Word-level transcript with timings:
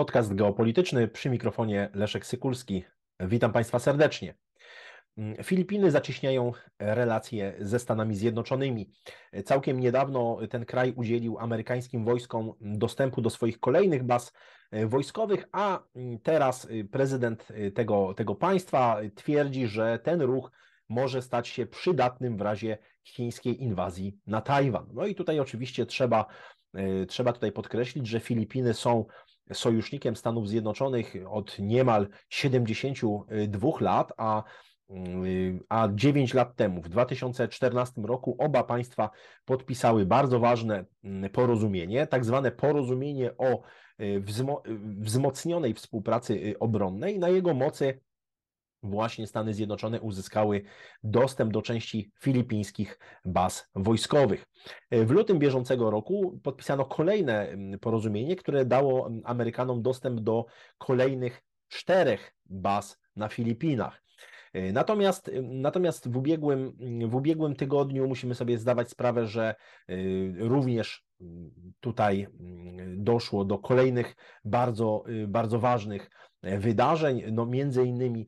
Podcast 0.00 0.34
geopolityczny 0.34 1.08
przy 1.08 1.30
mikrofonie 1.30 1.90
Leszek 1.94 2.26
Sykulski. 2.26 2.84
Witam 3.20 3.52
Państwa 3.52 3.78
serdecznie. 3.78 4.34
Filipiny 5.42 5.90
zacieśniają 5.90 6.52
relacje 6.78 7.54
ze 7.60 7.78
Stanami 7.78 8.16
Zjednoczonymi. 8.16 8.90
Całkiem 9.44 9.80
niedawno 9.80 10.38
ten 10.50 10.64
kraj 10.64 10.92
udzielił 10.96 11.38
amerykańskim 11.38 12.04
wojskom 12.04 12.52
dostępu 12.60 13.22
do 13.22 13.30
swoich 13.30 13.60
kolejnych 13.60 14.02
baz 14.02 14.32
wojskowych, 14.86 15.48
a 15.52 15.82
teraz 16.22 16.68
prezydent 16.90 17.48
tego, 17.74 18.14
tego 18.14 18.34
państwa 18.34 19.00
twierdzi, 19.14 19.66
że 19.66 19.98
ten 19.98 20.22
ruch 20.22 20.50
może 20.88 21.22
stać 21.22 21.48
się 21.48 21.66
przydatnym 21.66 22.36
w 22.36 22.40
razie 22.40 22.78
chińskiej 23.04 23.62
inwazji 23.62 24.18
na 24.26 24.40
Tajwan. 24.40 24.86
No 24.92 25.06
i 25.06 25.14
tutaj 25.14 25.40
oczywiście 25.40 25.86
trzeba, 25.86 26.26
trzeba 27.08 27.32
tutaj 27.32 27.52
podkreślić, 27.52 28.06
że 28.06 28.20
Filipiny 28.20 28.74
są 28.74 29.04
sojusznikiem 29.52 30.16
Stanów 30.16 30.48
Zjednoczonych 30.48 31.14
od 31.30 31.58
niemal 31.58 32.08
72 32.28 33.70
lat, 33.80 34.12
a 34.16 34.42
a 35.68 35.88
9 35.94 36.34
lat 36.34 36.56
temu, 36.56 36.82
w 36.82 36.88
2014 36.88 38.02
roku, 38.02 38.36
oba 38.38 38.64
państwa 38.64 39.10
podpisały 39.44 40.06
bardzo 40.06 40.40
ważne 40.40 40.84
mm, 41.04 41.30
porozumienie, 41.30 42.06
tak 42.06 42.24
zwane 42.24 42.50
porozumienie 42.50 43.36
o 43.38 43.62
y, 44.00 44.22
wzmocnionej 45.00 45.74
współpracy 45.74 46.34
y, 46.34 46.58
obronnej. 46.58 47.18
Na 47.18 47.28
jego 47.28 47.54
mocy 47.54 48.00
właśnie 48.82 49.26
Stany 49.26 49.54
Zjednoczone 49.54 50.00
uzyskały 50.00 50.62
dostęp 51.02 51.52
do 51.52 51.62
części 51.62 52.12
filipińskich 52.20 52.98
baz 53.24 53.68
wojskowych. 53.74 54.44
W 54.90 55.10
lutym 55.10 55.38
bieżącego 55.38 55.90
roku 55.90 56.40
podpisano 56.42 56.84
kolejne 56.84 57.48
mm, 57.48 57.78
porozumienie, 57.78 58.36
które 58.36 58.64
dało 58.64 59.06
mm, 59.06 59.22
Amerykanom 59.24 59.82
dostęp 59.82 60.20
do 60.20 60.46
kolejnych 60.78 61.42
czterech 61.68 62.34
baz 62.46 62.98
na 63.16 63.28
Filipinach. 63.28 64.02
Natomiast, 64.72 65.30
natomiast 65.42 66.08
w, 66.08 66.16
ubiegłym, 66.16 66.72
w 67.08 67.14
ubiegłym 67.14 67.56
tygodniu 67.56 68.08
musimy 68.08 68.34
sobie 68.34 68.58
zdawać 68.58 68.90
sprawę, 68.90 69.26
że 69.26 69.54
y, 69.90 70.34
również 70.38 71.04
tutaj 71.80 72.26
doszło 72.96 73.44
do 73.44 73.58
kolejnych 73.58 74.14
bardzo, 74.44 75.04
y, 75.08 75.28
bardzo 75.28 75.58
ważnych 75.58 76.10
wydarzeń. 76.42 77.22
No 77.32 77.46
między 77.46 77.84
innymi 77.84 78.26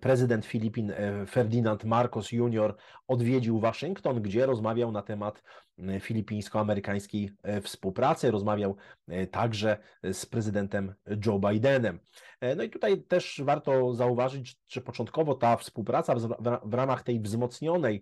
prezydent 0.00 0.46
Filipin 0.46 0.90
e, 0.90 1.26
Ferdinand 1.26 1.84
Marcos 1.84 2.32
Jr. 2.32 2.76
odwiedził 3.08 3.60
Waszyngton, 3.60 4.22
gdzie 4.22 4.46
rozmawiał 4.46 4.92
na 4.92 5.02
temat 5.02 5.42
e, 5.78 6.00
filipińsko-amerykańskiej 6.00 7.30
e, 7.42 7.60
współpracy, 7.60 8.30
rozmawiał 8.30 8.76
także 9.30 9.78
z 10.12 10.26
prezydentem 10.26 10.94
Joe 11.26 11.38
Bidenem. 11.38 12.00
No 12.56 12.62
i 12.62 12.70
tutaj 12.70 13.02
też 13.02 13.42
warto 13.44 13.94
zauważyć, 13.94 14.56
że 14.68 14.80
początkowo 14.80 15.34
ta 15.34 15.56
współpraca 15.56 16.14
w 16.64 16.74
ramach 16.74 17.02
tej 17.02 17.20
wzmocnionej 17.20 18.00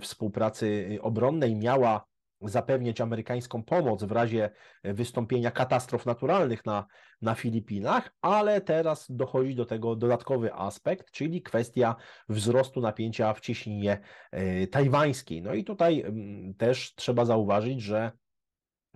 współpracy 0.00 0.98
obronnej 1.02 1.56
miała 1.56 2.04
zapewniać 2.40 3.00
amerykańską 3.00 3.62
pomoc 3.62 4.04
w 4.04 4.12
razie 4.12 4.50
wystąpienia 4.84 5.50
katastrof 5.50 6.06
naturalnych 6.06 6.66
na, 6.66 6.86
na 7.22 7.34
Filipinach, 7.34 8.14
ale 8.20 8.60
teraz 8.60 9.06
dochodzi 9.10 9.54
do 9.54 9.66
tego 9.66 9.96
dodatkowy 9.96 10.54
aspekt, 10.54 11.10
czyli 11.10 11.42
kwestia 11.42 11.96
wzrostu 12.28 12.80
napięcia 12.80 13.34
w 13.34 13.40
cieśninie 13.40 14.00
e, 14.30 14.66
tajwańskiej. 14.66 15.42
No 15.42 15.54
i 15.54 15.64
tutaj 15.64 16.00
mm, 16.00 16.54
też 16.54 16.94
trzeba 16.94 17.24
zauważyć, 17.24 17.82
że 17.82 18.12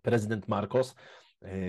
prezydent 0.02 0.48
Marcos 0.48 0.94
E, 0.94 1.21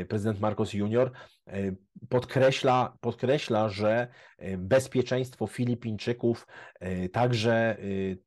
prezydent 0.10 0.40
Marcos 0.40 0.74
Jr. 0.74 1.12
E, 1.48 1.76
podkreśla, 2.10 2.98
podkreśla, 3.02 3.70
że 3.70 4.08
e, 4.38 4.58
bezpieczeństwo 4.58 5.48
Filipińczyków, 5.48 6.48
także, 7.12 7.78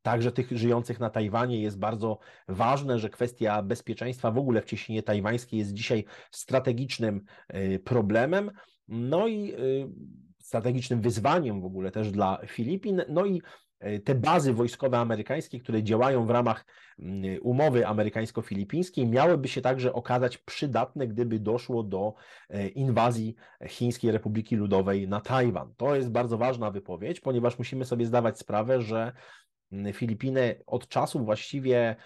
także 0.02 0.32
tych 0.32 0.52
żyjących 0.52 1.00
na 1.00 1.10
Tajwanie 1.10 1.62
jest 1.62 1.78
bardzo 1.78 2.18
ważne, 2.48 2.98
że 2.98 3.10
kwestia 3.10 3.62
bezpieczeństwa 3.62 4.30
w 4.30 4.38
ogóle 4.38 4.62
w 4.62 4.64
cieśninie 4.64 5.02
tajwańskiej 5.02 5.58
jest 5.58 5.72
dzisiaj 5.72 6.04
strategicznym 6.30 7.24
problemem. 7.84 8.50
No 8.88 9.28
i 9.28 9.54
strategicznym 10.42 11.00
wyzwaniem 11.00 11.60
w 11.60 11.64
ogóle 11.64 11.90
też 11.90 12.10
dla 12.10 12.38
Filipin. 12.46 13.02
No 13.08 13.26
i 13.26 13.42
E, 13.42 13.65
te 14.04 14.14
bazy 14.14 14.52
wojskowe 14.52 14.98
amerykańskie, 14.98 15.60
które 15.60 15.82
działają 15.82 16.26
w 16.26 16.30
ramach 16.30 16.64
mm, 16.98 17.38
umowy 17.42 17.86
amerykańsko-filipińskiej, 17.86 19.06
miałyby 19.06 19.48
się 19.48 19.60
także 19.60 19.92
okazać 19.92 20.38
przydatne, 20.38 21.08
gdyby 21.08 21.40
doszło 21.40 21.82
do 21.82 22.14
e, 22.50 22.68
inwazji 22.68 23.34
Chińskiej 23.66 24.10
Republiki 24.10 24.56
Ludowej 24.56 25.08
na 25.08 25.20
Tajwan. 25.20 25.74
To 25.76 25.96
jest 25.96 26.10
bardzo 26.10 26.38
ważna 26.38 26.70
wypowiedź, 26.70 27.20
ponieważ 27.20 27.58
musimy 27.58 27.84
sobie 27.84 28.06
zdawać 28.06 28.38
sprawę, 28.38 28.82
że 28.82 29.12
mm, 29.72 29.92
Filipiny 29.92 30.62
od 30.66 30.88
czasu 30.88 31.24
właściwie 31.24 31.96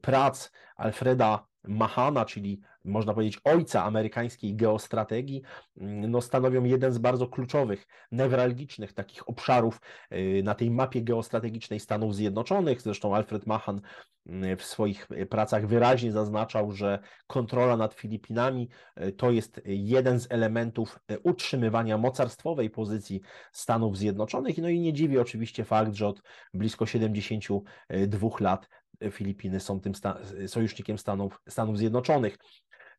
prac 0.00 0.50
Alfreda 0.76 1.46
Mahana, 1.68 2.24
czyli 2.24 2.60
można 2.84 3.14
powiedzieć 3.14 3.40
ojca 3.44 3.84
amerykańskiej 3.84 4.56
geostrategii, 4.56 5.42
mm, 5.76 6.10
no 6.10 6.20
stanowią 6.20 6.64
jeden 6.64 6.92
z 6.92 6.98
bardzo 6.98 7.28
kluczowych, 7.28 7.86
newralgicznych 8.12 8.92
takich 8.92 9.28
obszarów 9.28 9.80
y, 10.12 10.42
na 10.44 10.54
tej 10.54 10.70
mapie 10.70 11.02
geostrategicznej 11.02 11.80
Stanów 11.80 12.14
Zjednoczonych. 12.14 12.82
Zresztą 12.82 13.14
Alfred 13.16 13.46
Mahan 13.46 13.80
mm, 14.26 14.56
w 14.56 14.62
swoich 14.62 15.08
pracach 15.30 15.66
wyraźnie 15.66 16.12
zaznaczał, 16.12 16.72
że 16.72 16.98
kontrola 17.26 17.76
nad 17.76 17.94
Filipinami 17.94 18.68
y, 19.00 19.12
to 19.12 19.30
jest 19.30 19.60
jeden 19.64 20.20
z 20.20 20.26
elementów 20.30 20.98
y, 21.10 21.18
utrzymywania 21.18 21.98
mocarstwowej 21.98 22.70
pozycji 22.70 23.20
Stanów 23.52 23.98
Zjednoczonych. 23.98 24.58
No 24.58 24.68
i 24.68 24.80
nie 24.80 24.92
dziwi 24.92 25.18
oczywiście 25.18 25.64
fakt, 25.64 25.94
że 25.94 26.08
od 26.08 26.22
blisko 26.54 26.86
72 26.86 28.28
lat 28.40 28.68
Filipiny 29.10 29.60
są 29.60 29.80
tym 29.80 29.94
sta 29.94 30.18
sojusznikiem 30.46 30.98
Stanów, 30.98 31.40
Stanów 31.48 31.78
Zjednoczonych. 31.78 32.38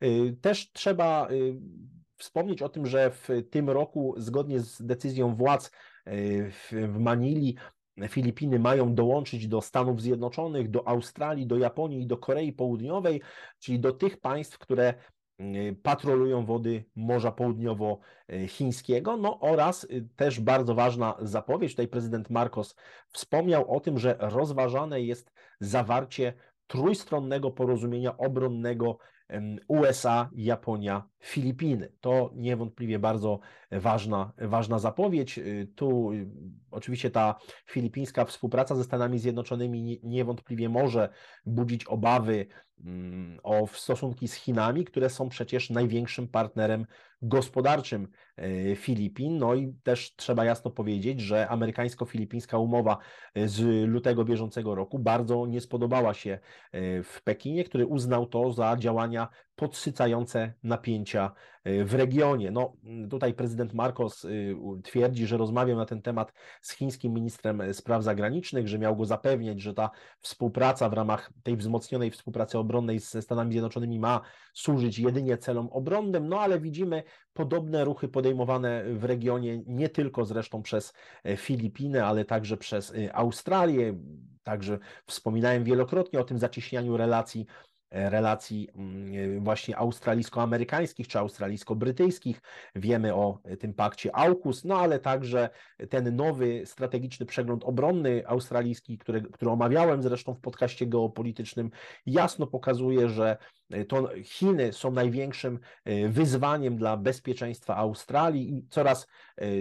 Y, 0.04 0.38
też 0.42 0.72
trzeba 0.72 1.28
y, 1.32 1.56
wspomnieć 2.18 2.62
o 2.62 2.70
tym, 2.70 2.86
że 2.86 3.12
w 3.12 3.30
tym 3.50 3.70
roku, 3.70 4.16
zgodnie 4.18 4.60
z 4.60 4.82
decyzją 4.86 5.36
władz 5.36 5.72
y, 6.08 6.52
w 6.72 7.00
Manili, 7.00 7.58
Filipiny 8.08 8.60
mają 8.60 8.96
dołączyć 8.96 9.48
do 9.48 9.62
Stanów 9.62 10.02
Zjednoczonych, 10.02 10.70
do 10.70 10.88
Australii, 10.88 11.48
do 11.48 11.58
Japonii 11.58 12.02
i 12.02 12.08
do 12.08 12.18
Korei 12.18 12.54
Południowej, 12.54 13.22
czyli 13.60 13.80
do 13.80 13.92
tych 13.92 14.20
państw, 14.20 14.58
które 14.58 14.94
patrolują 15.84 16.46
wody 16.46 16.86
Morza 16.96 17.32
Południowo-Chińskiego. 17.32 19.20
No 19.20 19.40
oraz 19.40 19.88
też 20.16 20.40
bardzo 20.40 20.76
ważna 20.76 21.16
zapowiedź, 21.22 21.72
tutaj 21.72 21.88
prezydent 21.88 22.30
Marcos 22.30 22.76
wspomniał 23.12 23.76
o 23.76 23.80
tym, 23.80 24.00
że 24.00 24.16
rozważane 24.20 25.02
jest 25.02 25.32
zawarcie 25.60 26.34
trójstronnego 26.68 27.52
porozumienia 27.52 28.18
obronnego 28.18 28.98
USA, 29.68 30.30
Japonia, 30.36 31.04
Filipiny. 31.28 31.92
To 32.02 32.32
niewątpliwie 32.36 33.00
bardzo 33.00 33.40
ważna, 33.72 34.34
ważna 34.38 34.80
zapowiedź. 34.80 35.38
Y, 35.38 35.72
tu 35.76 36.12
y, 36.12 36.28
oczywiście 36.72 37.12
ta 37.12 37.36
filipińska 37.66 38.26
współpraca 38.26 38.76
ze 38.76 38.84
Stanami 38.84 39.20
Zjednoczonymi 39.20 40.00
niewątpliwie 40.04 40.70
może 40.70 41.10
budzić 41.46 41.86
obawy 41.86 42.46
mm, 42.86 43.40
o 43.44 43.68
stosunki 43.68 44.28
z 44.28 44.34
Chinami, 44.34 44.86
które 44.86 45.10
są 45.10 45.30
przecież 45.30 45.70
największym 45.70 46.28
partnerem 46.28 46.86
gospodarczym 47.22 48.08
e, 48.38 48.76
Filipin. 48.76 49.38
No 49.38 49.56
i 49.56 49.74
też 49.84 50.16
trzeba 50.16 50.46
jasno 50.46 50.72
powiedzieć, 50.72 51.22
że 51.22 51.48
amerykańsko-filipińska 51.48 52.58
umowa 52.58 52.98
z 53.46 53.88
lutego 53.88 54.26
bieżącego 54.26 54.76
roku 54.76 55.00
bardzo 55.00 55.46
nie 55.46 55.62
spodobała 55.62 56.14
się 56.14 56.40
w 57.04 57.22
Pekinie, 57.24 57.64
który 57.64 57.86
uznał 57.86 58.26
to 58.26 58.52
za 58.52 58.78
działania 58.78 59.28
podsycające 59.58 60.54
napięcia 60.64 61.32
y, 61.68 61.86
w 61.86 61.94
regionie. 61.94 62.52
No, 62.52 62.74
tutaj 63.10 63.34
prezydent 63.34 63.74
Marcos 63.74 64.26
y, 64.26 64.56
twierdzi, 64.84 65.28
że 65.28 65.38
rozmawiał 65.38 65.78
na 65.78 65.86
ten 65.86 66.02
temat 66.02 66.34
z 66.62 66.74
chińskim 66.74 67.14
ministrem 67.14 67.74
spraw 67.74 68.04
zagranicznych, 68.04 68.68
że 68.68 68.80
miał 68.80 68.96
go 68.96 69.06
zapewniać, 69.06 69.62
że 69.62 69.74
ta 69.74 69.90
współpraca 70.22 70.90
w 70.90 70.94
ramach 70.94 71.32
tej 71.44 71.58
wzmocnionej 71.58 72.12
współpracy 72.12 72.58
obronnej 72.58 73.00
ze 73.00 73.22
Stanami 73.22 73.52
Zjednoczonymi 73.52 74.00
ma 74.00 74.22
służyć 74.54 75.00
jedynie 75.00 75.38
celom 75.38 75.70
obronnym, 75.72 76.28
no 76.28 76.40
ale 76.40 76.60
widzimy 76.60 77.04
podobne 77.34 77.86
ruchy 77.86 78.08
podejmowane 78.08 78.84
w 78.94 79.04
regionie, 79.04 79.64
nie 79.68 79.90
tylko 79.90 80.26
zresztą 80.26 80.62
przez 80.62 80.94
e, 81.24 81.38
Filipiny, 81.38 82.06
ale 82.06 82.26
także 82.26 82.58
przez 82.58 82.94
e, 82.96 83.16
Australię. 83.16 83.98
Także 84.44 84.80
wspominałem 85.08 85.64
wielokrotnie 85.64 86.20
o 86.20 86.24
tym 86.24 86.38
zacieśnianiu 86.38 86.98
relacji 86.98 87.46
E, 87.46 87.77
relacji 87.92 88.70
mm, 88.76 89.44
właśnie 89.44 89.78
australijsko-amerykańskich 89.78 91.08
czy 91.08 91.20
australijsko-brytyjskich. 91.20 92.42
Wiemy 92.76 93.16
o 93.16 93.40
tym 93.60 93.74
pakcie 93.74 94.16
AUKUS, 94.16 94.66
no 94.66 94.78
ale 94.80 95.00
także 95.00 95.50
ten 95.90 96.16
nowy 96.16 96.66
strategiczny 96.66 97.26
przegląd 97.26 97.64
obronny 97.64 98.24
australijski, 98.28 98.98
który, 98.98 99.22
który 99.22 99.52
omawiałem 99.52 100.04
zresztą 100.04 100.34
w 100.34 100.40
podcaście 100.40 100.86
geopolitycznym, 100.86 101.72
jasno 102.06 102.48
pokazuje, 102.48 103.10
że 103.10 103.38
to 103.88 104.10
Chiny 104.24 104.74
są 104.74 104.92
największym 104.92 105.60
wyzwaniem 106.10 106.78
dla 106.78 106.98
bezpieczeństwa 106.98 107.76
Australii 107.76 108.54
i 108.54 108.68
coraz 108.70 109.08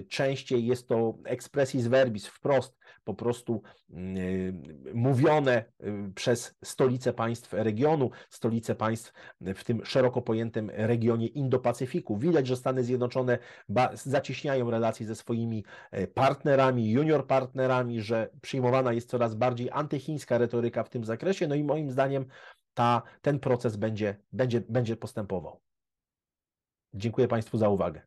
częściej 0.08 0.66
jest 0.66 0.88
to 0.88 1.14
expressis 1.24 1.86
verbis, 1.86 2.26
wprost 2.26 2.78
po 3.04 3.14
prostu 3.14 3.62
mówione 4.94 5.64
przez 6.14 6.54
stolice 6.64 7.12
państw 7.12 7.52
regionu, 7.52 8.10
stolice 8.30 8.74
państw 8.74 9.12
w 9.40 9.64
tym 9.64 9.84
szeroko 9.84 10.22
pojętym 10.22 10.70
regionie 10.74 11.26
Indo-Pacyfiku. 11.26 12.18
Widać, 12.18 12.46
że 12.46 12.56
Stany 12.56 12.84
Zjednoczone 12.84 13.38
zacieśniają 13.94 14.70
relacje 14.70 15.06
ze 15.06 15.14
swoimi 15.14 15.64
partnerami, 16.14 16.90
junior 16.90 17.26
partnerami, 17.26 18.00
że 18.00 18.30
przyjmowana 18.42 18.92
jest 18.92 19.10
coraz 19.10 19.34
bardziej 19.34 19.70
antychińska 19.72 20.38
retoryka 20.38 20.84
w 20.84 20.90
tym 20.90 21.04
zakresie, 21.04 21.48
no 21.48 21.54
i 21.54 21.64
moim 21.64 21.90
zdaniem 21.90 22.26
ta, 22.76 23.02
ten 23.22 23.40
proces 23.40 23.76
będzie, 23.76 24.16
będzie, 24.32 24.60
będzie 24.60 24.96
postępował. 24.96 25.60
Dziękuję 26.94 27.28
Państwu 27.28 27.58
za 27.58 27.68
uwagę. 27.68 28.06